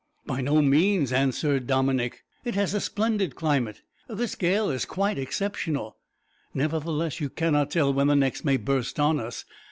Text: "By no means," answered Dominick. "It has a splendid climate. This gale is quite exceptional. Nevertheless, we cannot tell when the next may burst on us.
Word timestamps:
"By 0.25 0.41
no 0.41 0.63
means," 0.63 1.13
answered 1.13 1.67
Dominick. 1.67 2.23
"It 2.43 2.55
has 2.55 2.73
a 2.73 2.81
splendid 2.81 3.35
climate. 3.35 3.83
This 4.09 4.33
gale 4.33 4.71
is 4.71 4.83
quite 4.83 5.19
exceptional. 5.19 5.97
Nevertheless, 6.55 7.19
we 7.21 7.29
cannot 7.29 7.69
tell 7.69 7.93
when 7.93 8.07
the 8.07 8.15
next 8.15 8.43
may 8.43 8.57
burst 8.57 8.99
on 8.99 9.19
us. 9.19 9.45